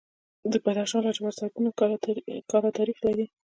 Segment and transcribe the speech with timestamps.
[0.51, 1.69] د بدخشان لاجورد زرګونه
[2.51, 3.25] کاله تاریخ لري